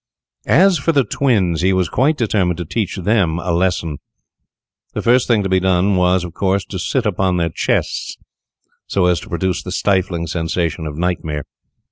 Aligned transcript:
As 0.47 0.79
for 0.79 0.93
the 0.93 1.03
twins, 1.03 1.61
he 1.61 1.73
was 1.73 1.87
quite 1.87 2.17
determined 2.17 2.57
to 2.57 2.65
teach 2.65 2.97
them 2.97 3.37
a 3.37 3.51
lesson. 3.51 3.99
The 4.95 5.01
first 5.03 5.27
thing 5.27 5.43
to 5.43 5.47
be 5.49 5.59
done 5.59 5.95
was, 5.95 6.23
of 6.23 6.33
course, 6.33 6.65
to 6.69 6.79
sit 6.79 7.05
upon 7.05 7.37
their 7.37 7.49
chests, 7.53 8.17
so 8.87 9.05
as 9.05 9.19
to 9.19 9.29
produce 9.29 9.61
the 9.61 9.71
stifling 9.71 10.25
sensation 10.25 10.87
of 10.87 10.97
nightmare. 10.97 11.43